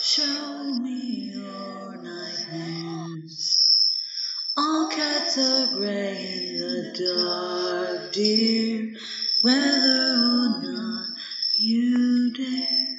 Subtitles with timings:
[0.00, 3.70] Show me your nightmares.
[4.56, 8.94] All cats are gray in the dark, dear,
[9.42, 11.06] whether or not
[11.58, 12.96] you dare.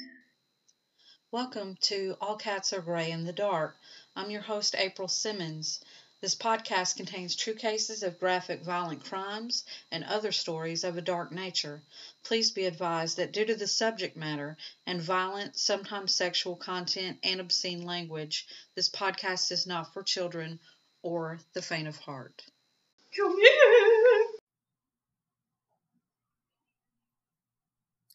[1.30, 3.76] Welcome to All Cats Are Gray in the Dark.
[4.16, 5.84] I'm your host, April Simmons.
[6.20, 11.32] This podcast contains true cases of graphic violent crimes and other stories of a dark
[11.32, 11.82] nature.
[12.24, 17.40] Please be advised that due to the subject matter and violent, sometimes sexual content and
[17.40, 20.60] obscene language, this podcast is not for children
[21.02, 22.44] or the faint of heart.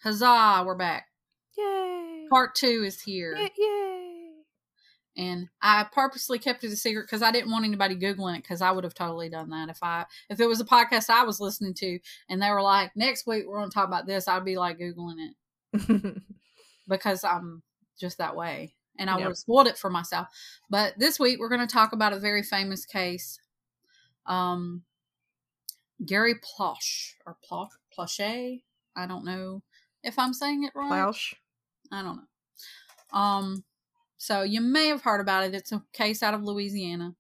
[0.04, 1.08] Huzzah, we're back.
[1.58, 2.28] Yay!
[2.30, 3.36] Part two is here.
[3.36, 3.52] Yay!
[3.58, 3.85] yay.
[5.18, 8.62] And I purposely kept it a secret because I didn't want anybody googling it because
[8.62, 11.40] I would have totally done that if I if it was a podcast I was
[11.40, 14.44] listening to and they were like next week we're going to talk about this I'd
[14.46, 15.16] be like googling
[15.74, 16.22] it
[16.88, 17.64] because I'm
[18.00, 19.20] just that way and I Yep.
[19.20, 20.28] would have spoiled it for myself.
[20.70, 23.40] But this week we're going to talk about a very famous case,
[24.26, 24.84] um,
[26.06, 28.62] Gary Plosh or Plosh Plochet.
[28.96, 29.64] I don't know
[30.04, 30.90] if I'm saying it right.
[30.90, 31.34] Plausch.
[31.92, 33.18] I don't know.
[33.20, 33.64] Um,
[34.18, 35.54] so you may have heard about it.
[35.54, 37.16] It's a case out of Louisiana,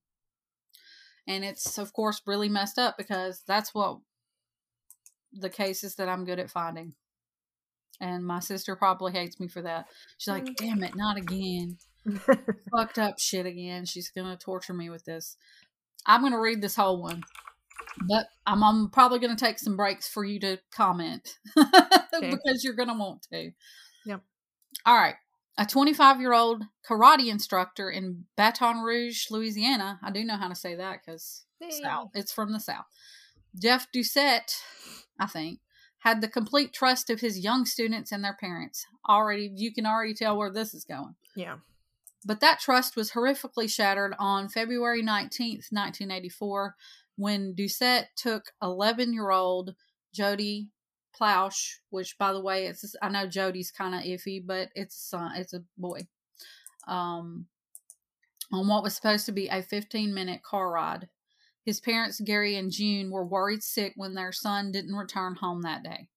[1.27, 3.99] and it's of course really messed up because that's what
[5.33, 6.93] the cases that I'm good at finding.
[8.01, 9.87] And my sister probably hates me for that.
[10.17, 10.55] She's like, Mm.
[10.55, 11.77] "Damn it, not again!
[12.71, 15.37] Fucked up shit again." She's gonna torture me with this.
[16.05, 17.23] I'm gonna read this whole one,
[18.07, 22.97] but I'm, I'm probably gonna take some breaks for you to comment because you're gonna
[22.97, 23.51] want to.
[24.05, 24.21] Yep.
[24.85, 25.15] All right.
[25.57, 29.99] A 25 year old karate instructor in Baton Rouge, Louisiana.
[30.03, 31.43] I do know how to say that because.
[31.81, 32.09] South.
[32.13, 32.85] It's from the South.
[33.57, 34.57] Jeff Doucet,
[35.19, 35.59] I think,
[35.99, 38.85] had the complete trust of his young students and their parents.
[39.07, 41.15] Already, you can already tell where this is going.
[41.35, 41.57] Yeah.
[42.25, 46.75] But that trust was horrifically shattered on February 19th, 1984,
[47.15, 49.75] when Doucet took 11 year old
[50.13, 50.69] Jody
[51.15, 54.99] Plausch, which, by the way, it's I know Jody's kind of iffy, but it's a
[54.99, 56.01] son, it's a boy,
[56.87, 57.47] um,
[58.51, 61.07] on what was supposed to be a 15 minute car ride.
[61.65, 65.83] His parents, Gary and June, were worried sick when their son didn't return home that
[65.83, 66.09] day.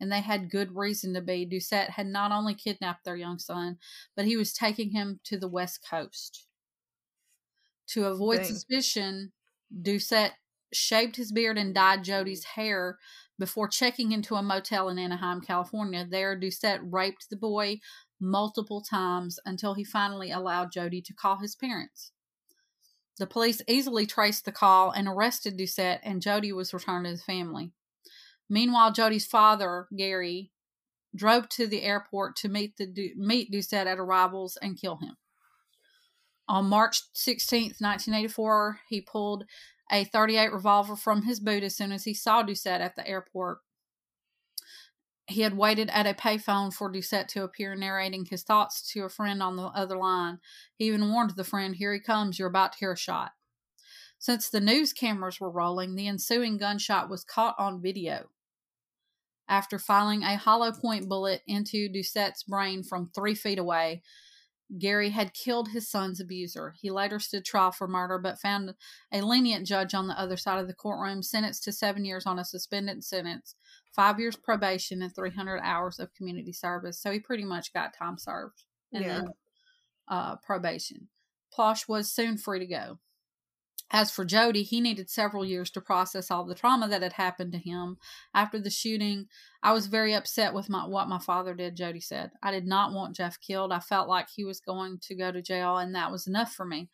[0.00, 1.44] And they had good reason to be.
[1.44, 3.78] Doucet had not only kidnapped their young son,
[4.14, 6.46] but he was taking him to the West Coast.
[7.88, 8.46] To avoid Dang.
[8.46, 9.32] suspicion,
[9.82, 10.34] Doucet
[10.72, 12.98] shaved his beard and dyed Jody's hair
[13.38, 16.06] before checking into a motel in Anaheim, California.
[16.08, 17.80] There, Doucet raped the boy
[18.20, 22.12] multiple times until he finally allowed Jody to call his parents.
[23.18, 27.24] The police easily traced the call and arrested Doucet, and Jody was returned to his
[27.24, 27.72] family.
[28.48, 30.50] Meanwhile, Jody's father, Gary,
[31.14, 35.16] drove to the airport to meet the meet Doucet at arrivals and kill him.
[36.48, 39.44] On March 16, 1984, he pulled
[39.90, 43.58] a 38 revolver from his boot as soon as he saw Doucet at the airport.
[45.26, 49.10] He had waited at a payphone for Doucet to appear, narrating his thoughts to a
[49.10, 50.38] friend on the other line.
[50.76, 53.32] He even warned the friend, Here he comes, you're about to hear a shot.
[54.18, 58.30] Since the news cameras were rolling, the ensuing gunshot was caught on video.
[59.48, 64.02] After firing a hollow point bullet into Doucet's brain from three feet away,
[64.76, 66.74] Gary had killed his son's abuser.
[66.78, 68.74] He later stood trial for murder, but found
[69.10, 72.38] a lenient judge on the other side of the courtroom, sentenced to seven years on
[72.38, 73.54] a suspended sentence,
[73.96, 77.00] five years probation, and 300 hours of community service.
[77.00, 79.14] So he pretty much got time served and Yeah.
[79.20, 79.28] then
[80.08, 81.08] uh, probation.
[81.56, 82.98] Plosh was soon free to go.
[83.90, 87.52] As for Jody, he needed several years to process all the trauma that had happened
[87.52, 87.96] to him
[88.34, 89.28] after the shooting.
[89.62, 92.32] I was very upset with my what my father did, Jody said.
[92.42, 93.72] I did not want Jeff killed.
[93.72, 96.66] I felt like he was going to go to jail and that was enough for
[96.66, 96.90] me.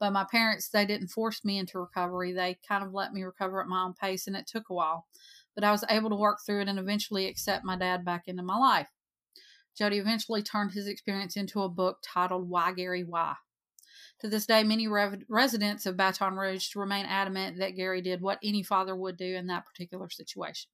[0.00, 2.32] But my parents, they didn't force me into recovery.
[2.32, 5.06] They kind of let me recover at my own pace and it took a while.
[5.54, 8.42] But I was able to work through it and eventually accept my dad back into
[8.42, 8.88] my life.
[9.76, 13.34] Jody eventually turned his experience into a book titled Why Gary Why.
[14.20, 18.64] To this day, many residents of Baton Rouge remain adamant that Gary did what any
[18.64, 20.70] father would do in that particular situation.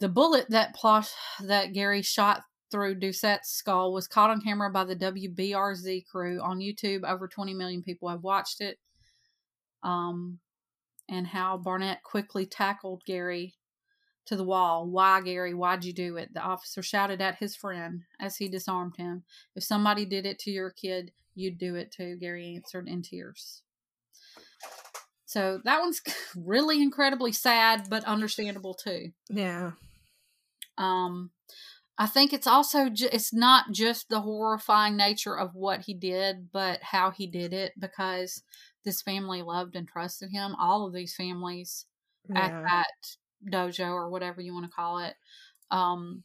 [0.00, 0.74] The bullet that
[1.40, 6.58] that Gary shot through Doucet's skull was caught on camera by the WBRZ crew on
[6.58, 7.08] YouTube.
[7.08, 8.78] Over 20 million people have watched it.
[9.84, 10.40] Um,
[11.08, 13.54] and how Barnett quickly tackled Gary
[14.26, 14.88] to the wall.
[14.88, 15.54] Why, Gary?
[15.54, 16.32] Why'd you do it?
[16.34, 19.22] The officer shouted at his friend as he disarmed him.
[19.54, 23.62] If somebody did it to your kid, you'd do it too, Gary answered in tears.
[25.26, 26.00] So that one's
[26.36, 29.10] really incredibly sad, but understandable too.
[29.28, 29.72] Yeah.
[30.78, 31.30] Um,
[31.96, 36.50] I think it's also ju- it's not just the horrifying nature of what he did,
[36.52, 38.42] but how he did it because
[38.84, 40.54] this family loved and trusted him.
[40.58, 41.86] All of these families
[42.34, 42.86] at that
[43.52, 45.14] dojo or whatever you want to call it,
[45.70, 46.24] um,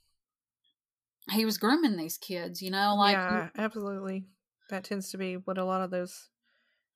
[1.31, 2.61] he was grooming these kids.
[2.61, 4.25] You know, like yeah, absolutely.
[4.69, 6.29] That tends to be what a lot of those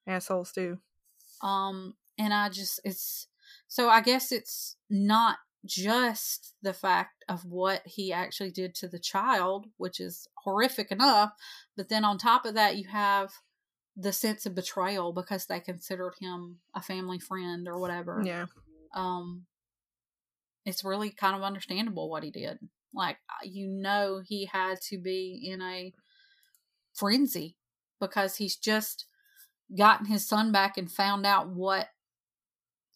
[0.08, 0.80] assholes do.
[1.42, 3.28] Um, and I just, it's,
[3.68, 9.00] so I guess it's not just the fact of what he actually did to the
[9.00, 11.31] child, which is horrific enough,
[11.75, 13.31] but then on top of that, you have
[13.96, 18.22] the sense of betrayal because they considered him a family friend or whatever.
[18.26, 18.46] Yeah.
[18.96, 19.46] Um,
[20.66, 22.58] it's really kind of understandable what he did.
[22.94, 25.94] Like, you know, he had to be in a
[26.94, 27.58] frenzy
[28.08, 29.06] because he's just
[29.78, 31.88] gotten his son back and found out what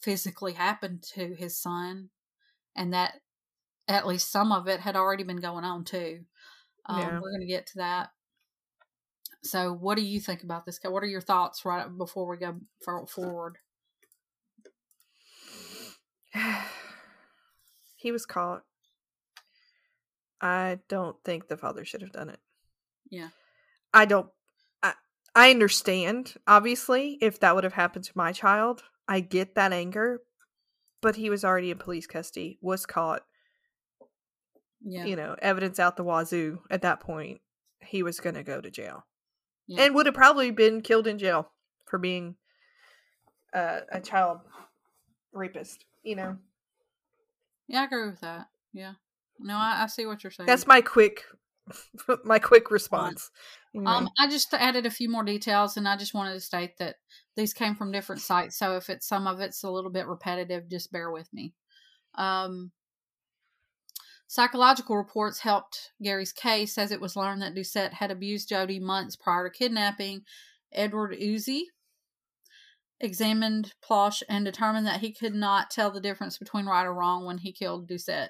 [0.01, 2.09] physically happened to his son
[2.75, 3.15] and that
[3.87, 6.19] at least some of it had already been going on too
[6.85, 7.19] um, Yeah.
[7.19, 8.09] we're going to get to that
[9.43, 10.89] so what do you think about this guy?
[10.89, 12.59] what are your thoughts right before we go
[13.07, 13.57] forward
[17.95, 18.63] he was caught.
[20.39, 22.39] I don't think the father should have done it.
[23.09, 23.29] Yeah.
[23.93, 24.29] I don't
[25.37, 28.81] I understand, obviously, if that would have happened to my child.
[29.07, 30.21] I get that anger,
[30.99, 33.21] but he was already in police custody, was caught,
[34.83, 37.39] yeah you know, evidence out the wazoo at that point.
[37.81, 39.05] He was going to go to jail.
[39.67, 39.83] Yeah.
[39.83, 41.51] And would have probably been killed in jail
[41.85, 42.35] for being
[43.53, 44.39] uh, a child
[45.33, 46.37] rapist, you know.
[47.67, 48.93] yeah i agree with that yeah
[49.39, 51.23] no i, I see what you're saying That's my quick
[52.23, 53.29] my quick response.
[53.85, 56.95] Um, I just added a few more details, and I just wanted to state that
[57.35, 58.57] these came from different sites.
[58.57, 61.53] So if it's some of it's a little bit repetitive, just bear with me.
[62.15, 62.71] Um,
[64.27, 69.15] psychological reports helped Gary's case as it was learned that Doucet had abused Jody months
[69.15, 70.21] prior to kidnapping.
[70.73, 71.63] Edward Uzi
[72.99, 77.25] examined Plosh and determined that he could not tell the difference between right or wrong
[77.25, 78.29] when he killed Doucet.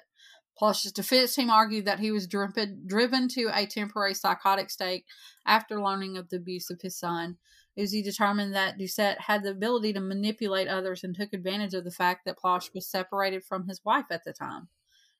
[0.60, 5.04] Plosh's defense team argued that he was driven, to a temporary psychotic state
[5.46, 7.36] after learning of the abuse of his son.
[7.78, 11.92] Uzi determined that Doucet had the ability to manipulate others and took advantage of the
[11.92, 14.68] fact that Plosh was separated from his wife at the time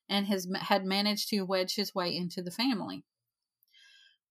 [0.09, 3.05] and has had managed to wedge his way into the family.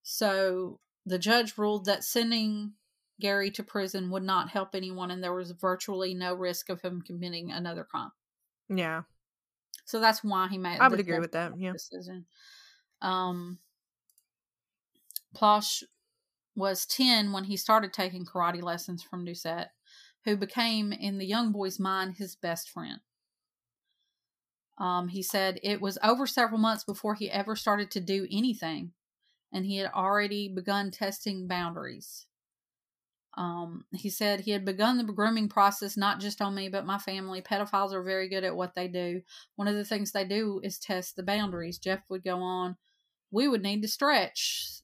[0.03, 2.75] So the judge ruled that sending
[3.19, 7.01] Gary to prison would not help anyone and there was virtually no risk of him
[7.01, 8.11] committing another crime.
[8.69, 9.03] yeah,
[9.89, 11.59] So that's why he made I would agree with that.
[11.59, 11.73] Yeah.
[11.73, 12.27] decision.
[13.01, 13.59] Um,
[15.35, 15.83] Plosh
[16.55, 19.69] was 10 when he started taking karate lessons from Doucet,
[20.27, 23.01] who became, in the young boy's mind, his best friend.
[24.77, 28.93] Um, he said it was over several months before he ever started to do anything,
[29.51, 32.27] and he had already begun testing boundaries.
[33.37, 36.99] Um, he said he had begun the grooming process not just on me, but my
[36.99, 37.41] family.
[37.41, 39.23] Pedophiles are very good at what they do.
[39.57, 41.79] One of the things they do is test the boundaries.
[41.79, 42.77] Jeff would go on,
[43.31, 44.81] we would need to stretch,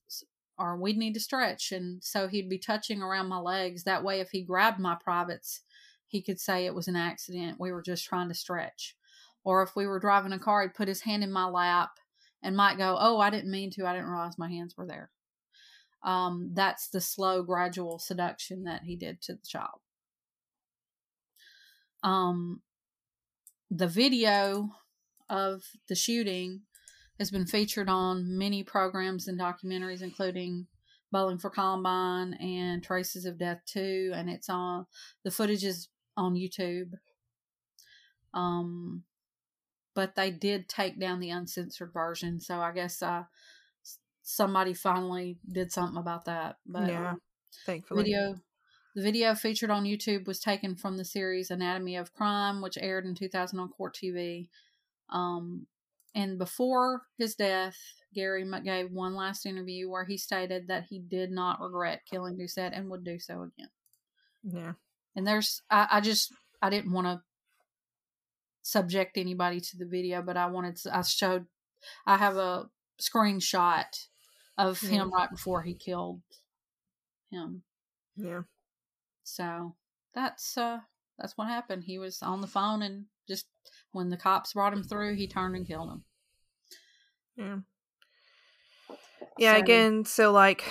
[0.59, 1.73] or we'd need to stretch.
[1.73, 3.85] And so he'd be touching around my legs.
[3.85, 5.63] That way, if he grabbed my privates,
[6.07, 7.59] he could say it was an accident.
[7.59, 8.97] We were just trying to stretch.
[9.43, 11.99] Or if we were driving a car, he'd put his hand in my lap
[12.43, 13.87] and might go, Oh, I didn't mean to.
[13.87, 15.11] I didn't realize my hands were there.
[16.05, 19.81] Um, that's the slow, gradual seduction that he did to the child.
[22.03, 22.61] Um,
[23.71, 24.71] the video
[25.31, 26.61] of the shooting
[27.19, 30.67] has been featured on many programs and documentaries, including
[31.11, 34.87] Bowling for Columbine and Traces of Death 2, and it's on
[35.25, 36.93] the footage is on YouTube.
[38.35, 39.05] Um,
[39.95, 43.23] but they did take down the uncensored version, so I guess uh,
[44.25, 46.57] somebody finally did something about that.
[46.67, 47.15] But Yeah, uh,
[47.65, 48.03] Thankfully.
[48.03, 48.41] video
[48.95, 53.05] the video featured on YouTube was taken from the series Anatomy of Crime, which aired
[53.05, 54.49] in 2000 on Court TV.
[55.11, 55.67] Um,
[56.15, 57.77] and before his death,
[58.15, 62.73] Gary gave one last interview where he stated that he did not regret killing Doucet
[62.73, 63.71] and would do so again.
[64.45, 64.73] Yeah.
[65.17, 67.21] And there's, I, I just, I didn't want to
[68.63, 71.47] subject anybody to the video, but I wanted to, I showed,
[72.07, 72.69] I have a
[73.03, 73.87] screenshot
[74.59, 74.91] of Yeah.
[74.91, 76.23] him right before he killed
[77.31, 77.63] him.
[78.17, 78.43] Yeah.
[79.25, 79.75] So
[80.15, 80.81] that's uh
[81.19, 81.85] that's what happened.
[81.85, 83.47] He was on the phone and just
[83.93, 86.05] when the cops brought him through, he turned and killed him.
[87.37, 87.59] Yeah.
[89.39, 90.65] Yeah, So- again, so like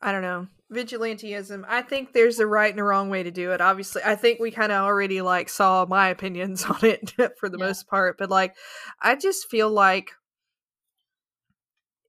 [0.00, 0.46] I don't know.
[0.70, 4.16] vigilanteism i think there's a right and a wrong way to do it obviously i
[4.16, 7.66] think we kind of already like saw my opinions on it for the Yeah.
[7.66, 8.54] most part but like
[9.00, 10.10] i just feel like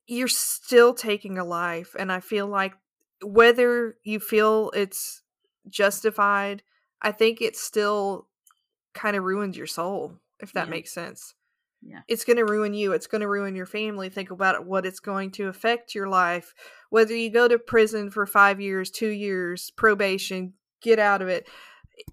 [0.08, 2.74] you're still taking a life and i feel like
[3.24, 5.22] whether you feel it's
[5.70, 6.64] justified
[7.02, 8.28] i think it still
[8.94, 10.72] kind of ruins your soul if that Yeah.
[10.72, 11.34] makes sense
[11.82, 12.02] Yeah.
[12.08, 15.00] it's going to ruin you it's going to ruin your family think about what it's
[15.00, 16.54] going to affect your life
[16.90, 21.48] whether you go to prison for five years two years probation get out of it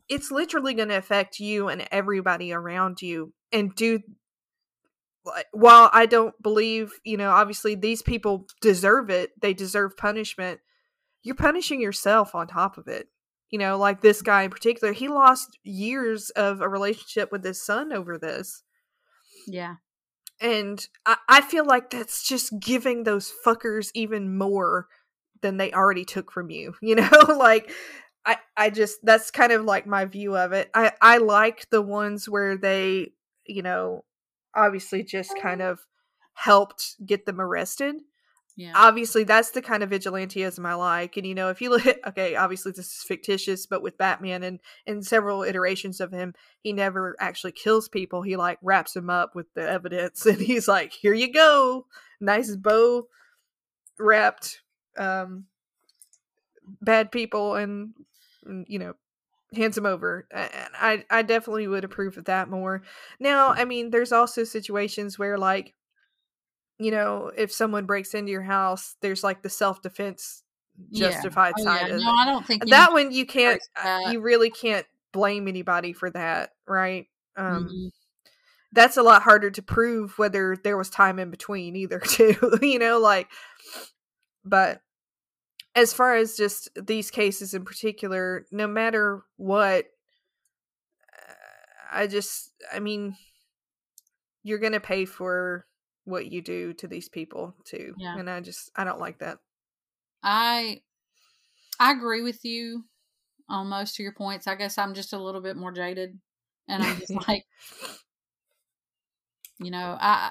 [0.09, 4.01] it's literally going to affect you and everybody around you and do
[5.53, 10.61] while i don't believe you know obviously these people deserve it they deserve punishment
[11.25, 13.09] you're punishing yourself on top of it.
[13.51, 17.65] You know like this guy in particular he lost years of a relationship with his
[17.65, 18.63] son over this.
[19.47, 19.77] Yeah.
[20.41, 24.89] and I, I feel like that's just giving those fuckers even more
[25.43, 27.11] than they already took from you you know?
[27.29, 27.71] Like
[28.27, 30.71] i i just that's kind of like my view of it.
[30.75, 33.13] I i like the ones where they
[33.47, 34.05] you know
[34.55, 35.81] obviously just kind of
[36.35, 37.97] helped get them arrested
[38.57, 38.73] Yeah.
[38.75, 41.17] obviously that's the kind of vigilanteism I like.
[41.17, 44.61] And you know, if you look okay, obviously this is fictitious, but with Batman and
[44.87, 48.23] in several iterations of him, he never actually kills people.
[48.23, 51.87] He like wraps them up with the evidence and he's like, Here you go.
[52.21, 53.09] Nice bow
[53.99, 54.61] wrapped
[54.97, 55.45] um
[56.81, 57.95] bad people and,
[58.45, 58.95] and you know
[59.57, 62.83] hands them over i i definitely would approve of that more
[63.21, 65.75] now i mean there's also situations where like
[66.79, 70.43] you know, if someone breaks into your house, there's like the self defense
[70.91, 71.09] Yeah.
[71.11, 71.97] justified Oh, side yeah.
[71.97, 72.15] of No, it.
[72.19, 74.11] I don't think That one you can't, that.
[74.11, 77.07] you really can't blame anybody for that, right?
[77.37, 77.91] Um, Mhm.
[78.73, 82.59] That's a lot harder to prove whether there was time in between either, too.
[82.61, 83.29] you know, like,
[84.45, 84.81] but
[85.75, 89.87] as far as just these cases in particular, no matter what,
[91.91, 93.17] I just, I mean,
[94.43, 95.67] you're gonna pay for
[96.05, 98.19] what you do to these people too, Yeah.
[98.19, 99.39] and I just, I don't like that.
[100.23, 100.83] I
[101.81, 102.85] I agree with you
[103.49, 104.47] on most of your points.
[104.47, 106.21] I guess I'm just a little bit more jaded,
[106.69, 107.45] and I'm just like,
[109.59, 110.31] you know, I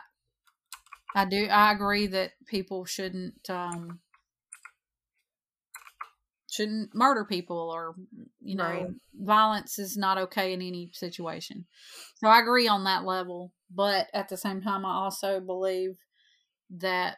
[1.15, 3.99] I do I agree that people shouldn't um
[6.53, 7.95] shouldn't murder people or
[8.41, 8.95] you know Right.
[9.15, 11.65] violence is not okay in any situation.
[12.15, 15.97] So I agree on that level, but at the same time I also believe
[16.71, 17.17] that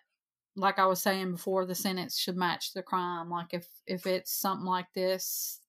[0.56, 3.30] like I was saying before the sentence should match the crime.
[3.30, 5.62] Like if if it's something like this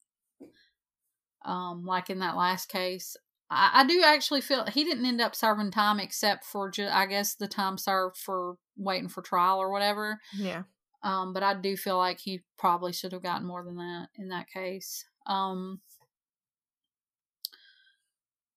[1.44, 3.16] um like in that last case
[3.50, 7.06] I, I do actually feel he didn't end up serving time except for ju- I
[7.06, 10.18] guess the time served for waiting for trial or whatever.
[10.32, 10.64] Yeah.
[11.06, 14.30] Um, but I do feel like he probably should have gotten more than that in
[14.30, 15.04] that case.
[15.24, 15.80] Um,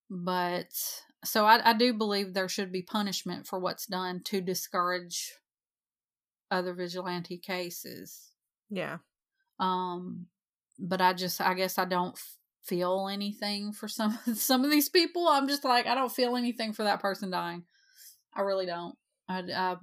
[0.09, 0.73] but
[1.23, 5.33] so I, I do believe there should be punishment for what's done to discourage
[6.49, 8.31] other vigilante cases.
[8.71, 8.97] Yeah.
[9.59, 10.25] Um,
[10.79, 12.17] but I just I guess I don't
[12.63, 15.27] feel anything for some some of these people.
[15.27, 17.65] I'm just like I don't feel anything for that person dying.
[18.33, 18.95] I really don't.
[19.27, 19.75] I, I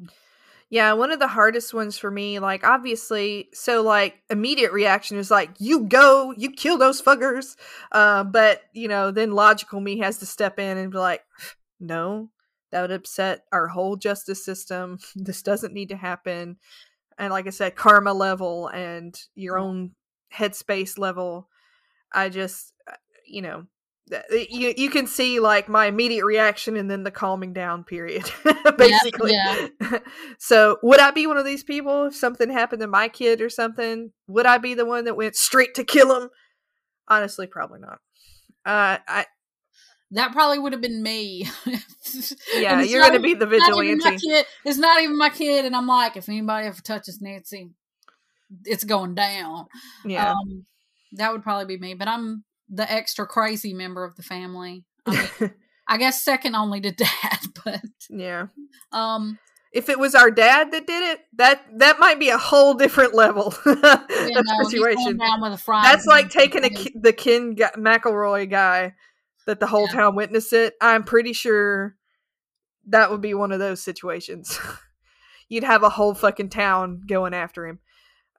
[0.68, 5.30] Yeah, one of the hardest ones for me, like obviously, so like immediate reaction is
[5.30, 7.56] like, you go, you kill those fuckers.
[7.92, 11.22] Uh, but you know, then logical me has to step in and be like,
[11.80, 12.30] no,
[12.72, 14.98] that would upset our whole justice system.
[15.14, 16.56] This doesn't need to happen.
[17.18, 19.92] And like I said, karma level and your own
[20.34, 21.48] headspace level.
[22.12, 22.96] I just, uh,
[23.26, 23.66] you know,
[24.30, 28.30] you you can see like my immediate reaction and then the calming down period,
[28.78, 29.32] basically.
[29.32, 29.68] yeah.
[30.38, 33.48] so would I be one of these people if something happened to my kid or
[33.50, 34.12] something?
[34.28, 36.28] Would I be the one that went straight to kill him?
[37.08, 37.98] Honestly, probably not.
[38.64, 39.26] Uh, I
[40.12, 41.48] That probably would have been me.
[42.54, 44.18] yeah, you're gonna be even- the not vigilante.
[44.18, 44.46] kid.
[44.64, 47.70] It's not even my kid, and I'm like, if anybody ever touches Nancy,
[48.64, 49.66] it's going down.
[50.04, 50.66] Yeah, Um,
[51.12, 51.94] that would probably be me.
[51.94, 54.84] But I'm the extra crazy member of the family.
[55.06, 55.54] I mean,
[55.88, 57.80] I guess second only to dad, but
[58.10, 58.46] yeah.
[58.92, 59.38] um,
[59.72, 63.14] If it was our dad that did it, that that might be a whole different
[63.14, 65.16] level of situation.
[65.16, 66.70] down with a That's like taking a,
[67.00, 68.94] the Ken McElroy guy
[69.46, 70.00] that the whole Yeah.
[70.00, 70.74] town witnessed it.
[70.80, 71.94] I'm pretty sure
[72.88, 74.58] that would be one of those situations.
[75.48, 77.78] You'd have a whole fucking town going after him.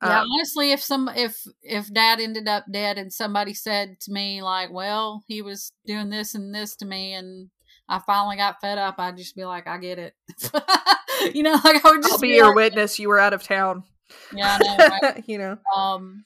[0.02, 4.12] Yeah, Um, honestly, if some if if dad ended up dead and somebody said to
[4.12, 7.50] me like, "Well, he was doing this and this to me," and
[7.90, 10.14] I finally got fed up, I'd just be like, "I get it,"
[11.34, 13.00] you know, like I would just I'll be be your like, witness.
[13.00, 13.84] You were out of town.
[14.32, 15.24] Yeah, I know, right?
[15.28, 15.58] you know.
[15.76, 16.26] Um,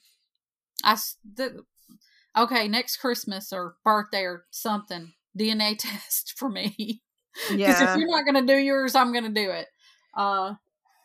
[0.84, 0.96] I
[1.34, 1.64] the,
[2.36, 7.02] okay next Christmas or birthday or something DNA test for me
[7.48, 7.94] because Yeah.
[7.94, 9.68] if you're not gonna do yours, I'm gonna do it.
[10.16, 10.54] Uh,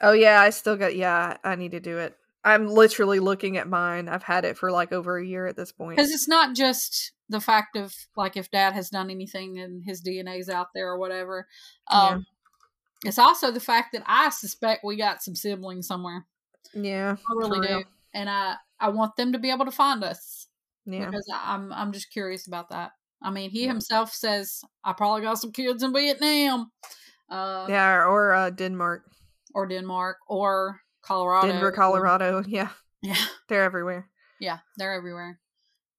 [0.01, 2.17] Oh yeah, I still got yeah, I need to do it.
[2.47, 4.07] I'm literally looking at mine.
[4.09, 5.97] I've had it for like over a year at this point.
[5.97, 10.01] because it's not just the fact of like if dad has done anything and his
[10.01, 11.47] DNA's out there or whatever.
[11.91, 12.25] Um,
[13.05, 16.25] It's also the fact that I suspect we got some siblings somewhere.
[16.73, 17.15] Yeah.
[17.29, 17.83] I really do, real.
[18.13, 20.47] and I I want them to be able to find us
[20.85, 21.05] Yeah.
[21.05, 22.91] because I'm I'm just curious about that.
[23.21, 23.67] I mean, he Yeah.
[23.69, 26.71] himself says I probably got some kids in Vietnam,
[27.29, 29.03] uh, Yeah, or uh Denmark.
[29.53, 32.43] or Denmark, or Colorado, Denver, Colorado.
[32.47, 32.69] Yeah.
[33.01, 33.15] Yeah,
[33.47, 34.09] They're everywhere.
[34.39, 35.39] yeah, they're everywhere.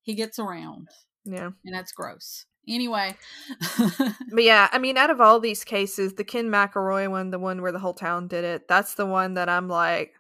[0.03, 0.89] He gets around,
[1.25, 1.51] Yeah.
[1.65, 2.45] and that's gross.
[2.69, 3.17] Anyway,
[3.89, 7.63] But yeah, I mean, out of all these cases, the Ken McElroy one, the one
[7.63, 10.13] where the whole town did it, that's the one that I'm like,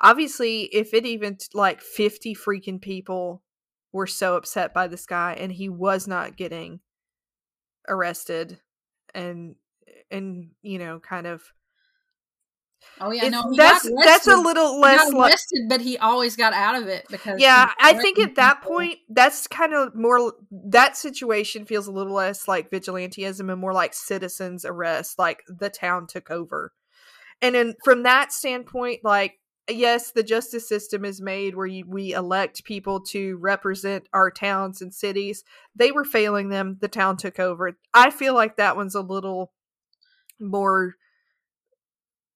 [0.00, 3.42] obviously, if it even like 50 freaking people
[3.92, 6.80] were so upset by this guy and he was not getting
[7.88, 8.58] arrested
[9.14, 9.54] and,
[10.10, 11.42] and, you know, kind of,
[13.00, 15.34] oh yeah, it's, no, that's, that's a little He less like,
[15.68, 18.76] but he always got out of it because yeah i think at that people.
[18.76, 23.72] point that's kind of more that situation feels a little less like vigilantism and more
[23.72, 26.72] like citizens arrest like the town took over.
[27.40, 29.38] And then from that standpoint like
[29.70, 34.82] yes the justice system is made where you, we elect people to represent our towns
[34.82, 35.44] and cities.
[35.74, 37.76] They were failing them the town took over.
[37.94, 39.52] I feel like that one's a little
[40.40, 40.96] more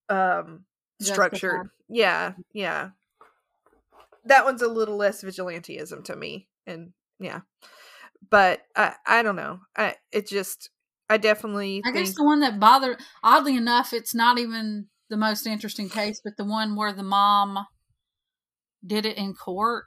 [0.09, 0.65] um
[1.01, 1.69] structured.
[1.89, 2.91] yeah yeah.
[4.25, 7.41] That one's a little less vigilantism to me and yeah.
[8.29, 9.61] But i i don't know.
[9.77, 10.71] I it just
[11.09, 15.17] i definitely I think guess the one that bothered, oddly enough, it's not even the
[15.17, 17.67] most interesting case, but the one where the mom
[18.85, 19.85] did it in court.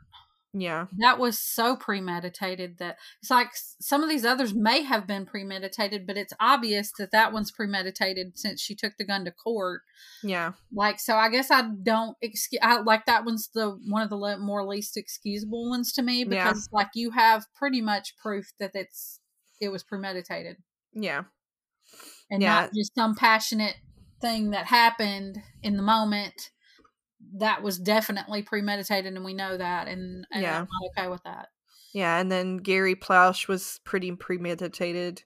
[0.53, 5.25] Yeah That was so premeditated that it's like some of these others may have been
[5.25, 9.81] premeditated, but it's obvious that that one's premeditated since she took the gun to court.
[10.23, 12.59] yeah Like, so I guess I don't excuse.
[12.63, 16.19] I like that one's the one of the le- more least excusable ones to me
[16.27, 16.47] Yeah.
[16.49, 19.19] because like you have pretty much proof that it's
[19.61, 20.57] it was premeditated
[20.93, 21.23] yeah
[22.31, 22.61] and Yeah.
[22.61, 23.75] not just some passionate
[24.21, 26.49] thing that happened in the moment.
[27.37, 30.59] That was definitely premeditated, and we know that, and, and Yeah.
[30.61, 31.49] I'm not okay with that.
[31.93, 35.23] yeah and then gary plausch was pretty premeditated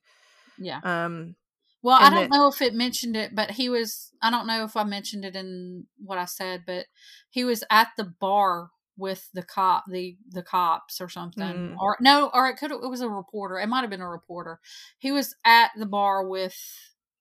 [0.58, 0.80] Yeah.
[0.84, 1.36] um
[1.82, 4.12] Well, I don't that- know if it mentioned it, but he was.
[4.22, 6.86] I don't know if I mentioned it in what I said, but
[7.30, 11.44] he was at the bar with the cop, the the cops or something,
[11.76, 11.78] Mm.
[11.80, 13.60] or no, or it could it was a reporter.
[13.60, 14.60] It might have been a reporter.
[15.00, 16.56] He was at the bar with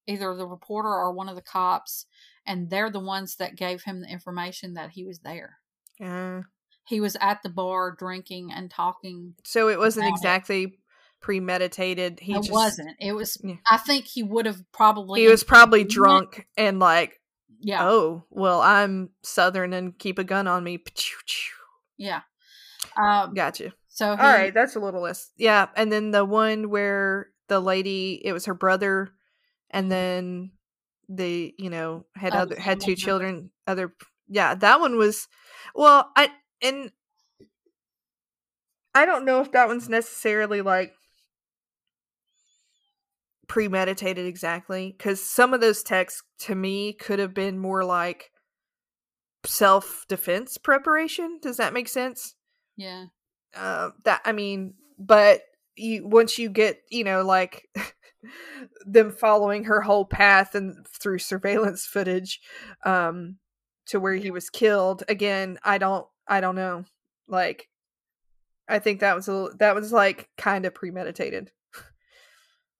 [0.07, 2.05] either the reporter or one of the cops,
[2.45, 5.57] and they're the ones that gave him the information that he was there.
[6.03, 6.41] uh,
[6.85, 9.35] He was at the bar drinking and talking.
[9.45, 10.17] so it wasn't About it.
[10.19, 10.79] exactly
[11.21, 12.95] premeditated he it just wasn't.
[12.99, 13.37] It was.
[13.43, 13.55] Yeah.
[13.69, 15.21] I think he would have probably.
[15.21, 15.95] he was probably intended it.
[15.95, 17.19] drunk and like
[17.61, 17.87] Yeah.
[17.87, 20.83] oh well i'm southern and keep a gun on me
[21.97, 22.21] Yeah.
[22.97, 25.29] Um, gotcha so he, All right, that's a little less.
[25.37, 29.09] Yeah, and then the one where the lady, it was her brother,
[29.69, 30.49] and then
[31.09, 33.51] the you know had Other other had two children.
[33.67, 33.93] Other,
[34.27, 35.27] yeah, that one was.
[35.75, 36.29] Well, I
[36.61, 36.91] and
[38.95, 40.93] I don't know if that one's necessarily like
[43.47, 48.31] premeditated exactly because some of those texts to me could have been more like
[49.45, 51.39] self defense preparation.
[51.41, 52.35] Does that make sense?
[52.75, 53.05] yeah.
[53.55, 55.41] uh, that I mean, but
[55.75, 57.67] you once you get you know like
[58.85, 62.39] them following her whole path and through surveillance footage
[62.85, 63.37] um
[63.87, 65.03] to where he was killed.
[65.07, 66.85] Again i don't i don't know.
[67.27, 67.69] Like
[68.67, 71.51] i think that was a little- that was like kind of premeditated.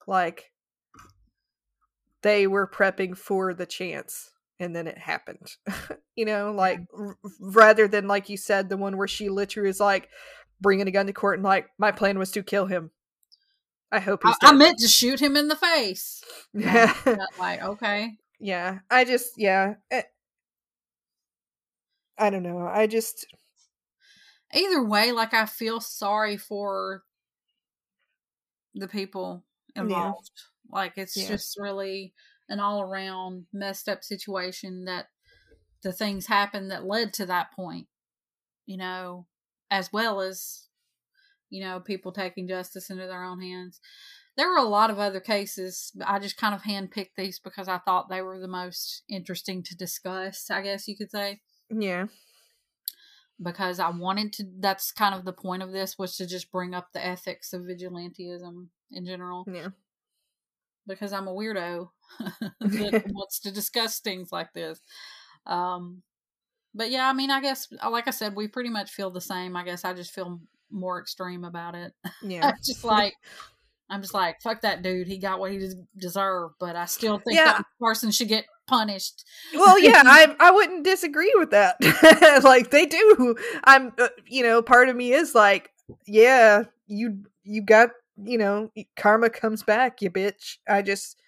[0.07, 0.51] Like
[2.21, 5.51] they were prepping for the chance and then it happened.
[6.15, 9.79] You know like r- rather than like you said the one where she literally is
[9.79, 10.09] like
[10.61, 12.91] bringing a gun to court and like my plan was to kill him
[13.93, 16.23] i hope I, he's I meant to shoot him in the face.
[16.53, 16.93] yeah
[17.39, 18.17] like, okay.
[18.39, 20.01] yeah i just yeah eh,
[22.17, 23.25] i don't know i just
[24.53, 27.03] Either way, like I feel sorry for
[28.75, 29.43] the people
[29.75, 30.29] involved.
[30.69, 31.29] Like it's Yeah.
[31.29, 32.13] just really
[32.49, 35.07] an all around messed up situation that
[35.81, 37.87] the things happened that led to that point.
[38.67, 39.25] You know,
[39.71, 40.67] as well as
[41.53, 43.79] you know, people taking justice into their own hands.
[44.35, 45.91] There were a lot of other cases.
[46.03, 49.77] I just kind of handpicked these because I thought they were the most interesting to
[49.77, 51.41] discuss, I guess you could say.
[51.69, 52.07] yeah
[53.41, 54.45] because I wanted to.
[54.59, 57.63] That's kind of the point of this was to just bring up the ethics of
[57.63, 59.45] vigilantism in general.
[59.51, 59.69] Yeah.
[60.85, 61.89] Because I'm a weirdo
[62.59, 64.79] that wants to discuss things like this.
[65.45, 66.03] Um,
[66.75, 69.55] but yeah, I mean, I guess, like I said, we pretty much feel the same.
[69.55, 70.41] I guess I just feel
[70.73, 71.93] more extreme about it.
[72.21, 72.47] Yeah.
[72.47, 73.13] I'm just like,
[73.89, 75.07] I'm just like, fuck that dude.
[75.07, 77.45] He got what he deserved, but I still think Yeah.
[77.53, 79.23] that person should get punished.
[79.53, 81.75] well, yeah, I I wouldn't disagree with that.
[82.43, 83.35] like they do.
[83.65, 85.69] I'm, uh, you know, part of me is like,
[86.07, 90.57] yeah, you you got, you know, karma comes back, you bitch.
[90.67, 91.19] I just,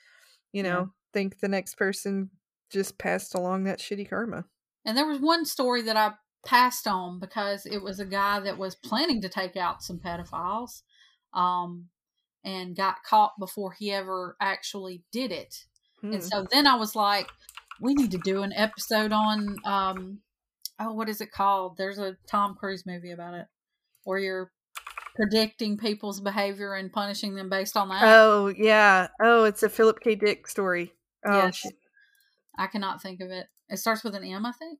[0.54, 0.70] you Yeah.
[0.74, 2.30] know, think the next person
[2.72, 4.46] just passed along that shitty karma.
[4.86, 6.14] And there was one story that I
[6.46, 10.84] passed on because it was a guy that was planning to take out some pedophiles,
[11.34, 11.88] um,
[12.44, 15.66] and got caught before he ever actually did it.
[16.02, 16.14] Hmm.
[16.14, 17.28] And so then I was like,
[17.82, 20.20] we need to do an episode on um
[20.80, 21.78] oh what is it called?
[21.78, 23.48] There's a Tom Cruise movie about it
[24.04, 24.52] where you're
[25.16, 28.02] predicting people's behavior and punishing them based on that.
[28.04, 29.08] Oh yeah.
[29.22, 30.16] Oh, it's a Philip K.
[30.16, 30.94] Dick story.
[31.26, 31.56] Oh, Yes.
[31.56, 31.74] shit.
[32.58, 33.48] I cannot think of it.
[33.70, 34.80] It starts with an M, I think.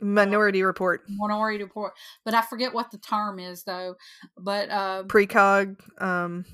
[0.00, 1.02] Minority Report.
[1.08, 1.92] Minority report.
[2.24, 3.96] But I forget what the term is though.
[4.38, 5.76] But uh Precog.
[6.00, 6.44] Um,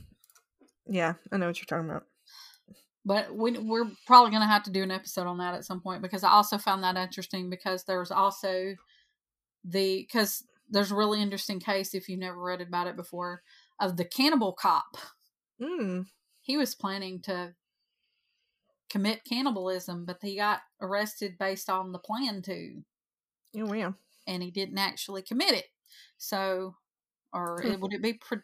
[0.87, 2.05] yeah, I know what you're talking about.
[3.05, 5.81] but we, we're probably going to have to do an episode on that at some
[5.81, 8.75] point because I also found that interesting because there's also
[9.65, 13.43] the because there's a really interesting case if you've never read about it before
[13.81, 14.97] of the cannibal cop.
[15.61, 16.07] Mm.
[16.43, 17.55] He was planning to
[18.91, 22.83] commit cannibalism, but he got arrested based on the plan to,
[23.59, 23.93] Oh yeah.
[24.27, 25.67] and he didn't actually commit it.
[26.19, 26.75] So,
[27.33, 27.73] or Hmm.
[27.73, 28.15] it, would it be?
[28.15, 28.39] Pre-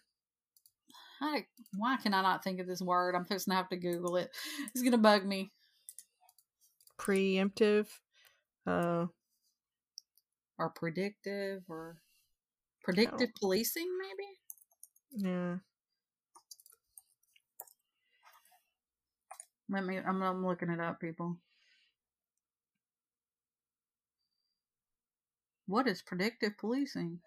[1.21, 1.47] I,
[1.77, 3.15] why can I not think of this word?
[3.15, 4.31] I'm just gonna have to Google it.
[4.75, 5.53] It's gonna bug me.
[6.99, 7.89] Preemptive.
[8.67, 9.07] Uh,
[10.59, 11.97] or predictive or
[12.85, 15.57] predictive policing maybe yeah.
[19.69, 21.37] let me I'm, I'm looking it up people
[25.73, 27.23] what is predictive policing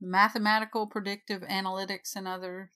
[0.00, 2.72] mathematical predictive analytics and other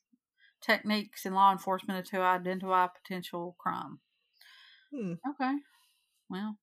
[0.60, 4.00] techniques in law enforcement to identify potential crime
[4.90, 5.14] Hmm.
[5.28, 5.54] okay
[6.30, 6.58] well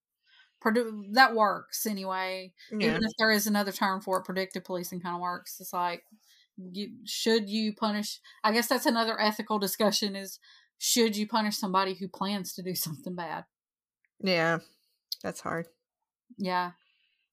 [0.64, 3.00] produ- that works anyway Yeah.
[3.00, 5.60] even if there is another term for it, predictive policing kind of works.
[5.62, 6.06] It's like,
[6.58, 8.20] you, should you punish?
[8.44, 10.40] I guess that's another ethical discussion: is
[10.80, 13.46] should you punish somebody who plans to do something bad?
[14.20, 14.60] Yeah.
[15.24, 15.70] That's hard.
[16.38, 16.72] Yeah.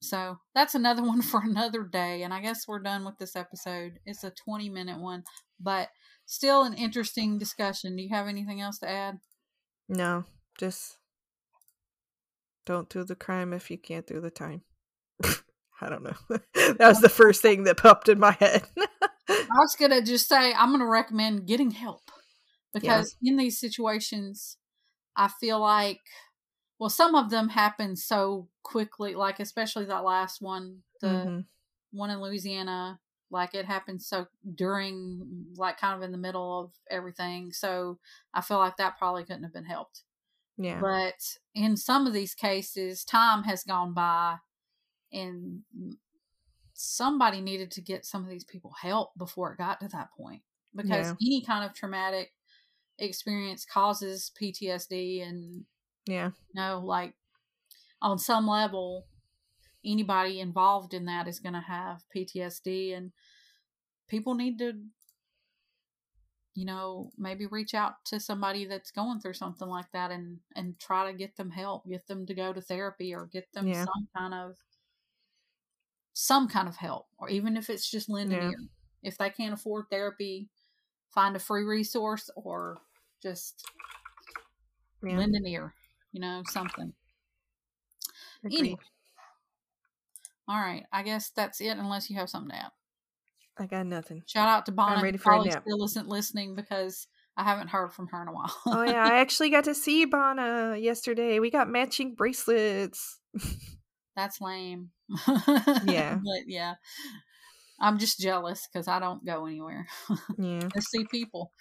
[0.06, 3.98] So that's another one for another day, and I guess we're done with this episode.
[4.04, 5.24] It's a twenty-minute one,
[5.60, 5.88] but
[6.26, 7.96] still an interesting discussion.
[7.96, 9.18] Do you have anything else to add?
[9.88, 10.24] No,
[10.58, 10.98] just
[12.64, 14.62] don't do the crime if you can't do the time.
[15.80, 16.16] I don't know.
[16.54, 18.64] that was the first thing that popped in my head.
[19.28, 22.02] I was gonna just say I'm gonna recommend getting help
[22.72, 24.56] because in these situations,
[25.16, 26.00] I feel like,
[26.78, 31.46] well, some of them happen so quickly, like especially that last one, the Mhm.
[31.92, 36.72] one in Louisiana, like it happened so during, like kind of in the middle of
[36.90, 37.52] everything.
[37.52, 38.00] So
[38.34, 40.04] I feel like that probably couldn't have been helped.
[40.58, 40.86] Yeah.
[40.86, 44.38] But in some of these cases, time has gone by
[45.12, 45.64] and
[46.74, 50.42] somebody needed to get some of these people help before it got to that point.
[50.74, 51.16] Because Yeah.
[51.22, 52.32] any kind of traumatic
[52.98, 55.66] experience causes PTSD and
[56.06, 56.30] Yeah.
[56.48, 57.14] you know, like
[58.02, 59.06] on some level,
[59.84, 63.12] anybody involved in that is going to have PTSD, and
[64.08, 64.74] people need to,
[66.54, 70.78] you know, maybe reach out to somebody that's going through something like that and and
[70.78, 73.84] try to get them help, get them to go to therapy, or get them Yeah.
[73.84, 74.56] some kind of
[76.12, 78.50] some kind of help, or even if it's just lending Yeah.
[78.50, 78.58] ear.
[79.02, 80.48] If they can't afford therapy,
[81.10, 82.78] find a free resource or
[83.22, 83.64] just
[85.02, 85.16] Yeah.
[85.16, 85.74] lend an ear,
[86.16, 86.94] you know, something.
[88.42, 88.58] Agreed.
[88.58, 88.78] Anyway.
[90.48, 91.76] All right, I guess that's it.
[91.76, 92.70] Unless you have something to add.
[93.58, 94.22] I got nothing.
[94.26, 95.02] Shout out to Bonnie.
[95.02, 95.64] ready who for a nap.
[95.66, 98.56] still isn't listening because I haven't heard from her in a while.
[98.66, 101.38] oh yeah, I actually got to see Bana yesterday.
[101.38, 103.18] We got matching bracelets.
[104.16, 104.92] that's lame.
[105.84, 106.14] Yeah.
[106.24, 106.76] but yeah,
[107.78, 109.86] I'm just jealous because I don't go anywhere.
[110.38, 110.66] Yeah.
[110.74, 111.52] I see people.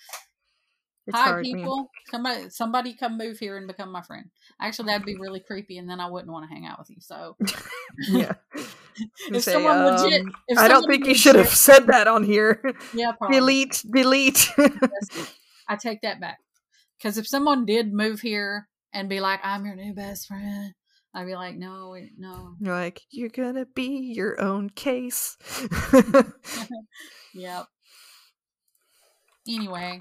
[1.07, 1.55] It's Hi, hard, man.
[1.55, 1.91] people.
[2.09, 4.25] Somebody, somebody, come move here and become my friend.
[4.59, 6.97] Actually, that'd be really creepy, and then I wouldn't want to hang out with you.
[6.99, 7.35] So,
[8.09, 8.33] Yeah.
[9.29, 12.23] if Say, someone legit, um, if I don't think you should have said that on
[12.23, 12.59] here.
[12.93, 13.37] Yeah, probably.
[13.37, 14.51] delete, delete.
[15.67, 16.39] I take that back.
[16.97, 20.73] Because if someone did move here and be like, I'm your new best friend,
[21.13, 22.55] I'd be like, no, no.
[22.59, 25.37] You're like, you're gonna be your own case.
[27.33, 27.67] yep.
[29.47, 29.99] Anyway,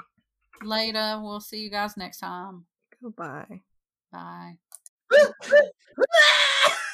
[0.62, 1.18] later.
[1.22, 2.66] We'll see you guys next time.
[3.02, 3.62] Goodbye.
[4.12, 4.58] Bye.